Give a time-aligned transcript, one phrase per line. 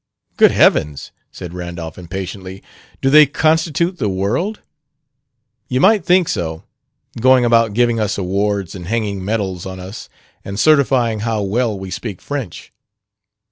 [0.35, 2.63] "Good heavens!" said Randolph impatiently.
[3.03, 4.59] "Do they constitute the world?
[5.67, 6.63] You might think so,
[7.19, 10.09] going about giving us awards, and hanging medals on us,
[10.43, 12.73] and certifying how well we speak French!